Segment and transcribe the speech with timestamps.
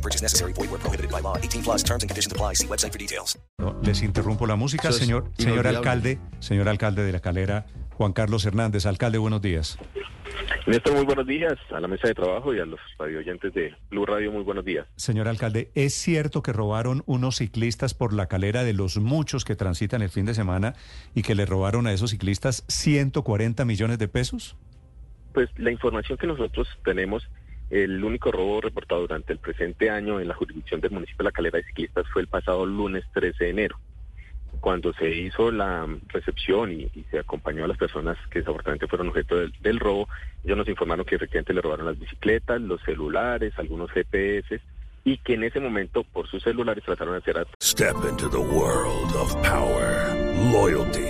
[0.00, 0.54] No purchase necessary.
[0.54, 1.36] Void where prohibited by law.
[1.36, 2.54] 18 plus terms and conditions apply.
[2.54, 3.38] See website for details.
[3.58, 7.66] No, les interrumpo la música, es señor, señor alcalde, señor alcalde de la calera,
[7.98, 8.86] Juan Carlos Hernández.
[8.86, 9.78] Alcalde, buenos días.
[10.66, 14.06] Néstor, muy buenos días a la mesa de trabajo y a los radioyentes de Blue
[14.06, 14.86] Radio, muy buenos días.
[14.96, 19.54] Señor alcalde, ¿es cierto que robaron unos ciclistas por la calera de los muchos que
[19.54, 20.74] transitan el fin de semana
[21.14, 24.56] y que le robaron a esos ciclistas 140 millones de pesos?
[25.34, 27.28] Pues la información que nosotros tenemos,
[27.70, 31.32] el único robo reportado durante el presente año en la jurisdicción del municipio de La
[31.32, 33.78] Calera de Ciclistas fue el pasado lunes 13 de enero.
[34.60, 39.36] Cuando se hizo la recepción y, se acompañó a las personas que desafortunadamente fueron objeto
[39.36, 40.08] del, del robo,
[40.44, 44.60] ellos nos informaron que efectivamente le robaron las bicicletas, los celulares, algunos GPS
[45.04, 49.14] y que en ese momento por sus celulares trataron de hacer Step into the world
[49.16, 50.14] of power,
[50.52, 51.09] loyalty,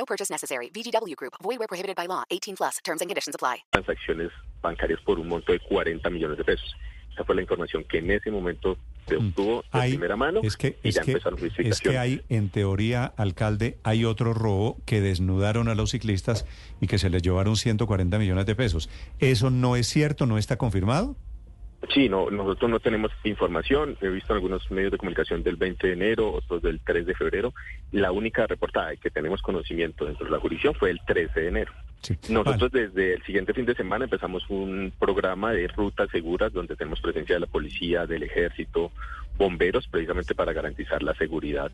[0.00, 0.70] No purchase necessary.
[0.72, 1.34] VGW Group.
[1.42, 2.24] Void where prohibited by law.
[2.30, 2.78] 18 plus.
[2.82, 3.56] Terms and conditions apply.
[3.70, 4.30] transacciones
[4.62, 6.74] bancarias por un monto de 40 millones de pesos.
[7.12, 10.56] Esa fue la información que en ese momento se obtuvo de Hay- primera mano es
[10.56, 14.78] que, y es ya que, empezaron es que hay, en teoría, alcalde, hay otro robo
[14.86, 16.46] que desnudaron a los ciclistas
[16.80, 18.88] y que se les llevaron 140 millones de pesos.
[19.18, 20.24] ¿Eso no es cierto?
[20.26, 21.16] ¿No está confirmado?
[21.88, 23.96] Sí, no, nosotros no tenemos información.
[24.02, 27.14] He visto en algunos medios de comunicación del 20 de enero, otros del 3 de
[27.14, 27.54] febrero.
[27.90, 31.72] La única reportada que tenemos conocimiento dentro de la jurisdicción fue el 13 de enero.
[32.02, 32.16] Sí.
[32.28, 32.88] Nosotros Vale.
[32.88, 37.36] desde el siguiente fin de semana empezamos un programa de rutas seguras donde tenemos presencia
[37.36, 38.92] de la policía, del ejército,
[39.38, 41.72] bomberos, precisamente para garantizar la seguridad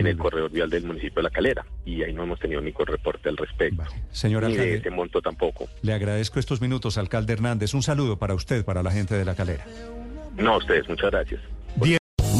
[0.00, 0.18] en el bien.
[0.18, 1.64] corredor vial del municipio de La Calera.
[1.84, 3.82] Y ahí no hemos tenido ningún reporte al respecto.
[3.82, 4.02] Vale.
[4.10, 5.68] Señor Ni de alcalde, ese monto tampoco.
[5.82, 7.74] le agradezco estos minutos, alcalde Hernández.
[7.74, 9.64] Un saludo para usted, para la gente de la calera.
[10.36, 11.40] No, a ustedes, muchas gracias.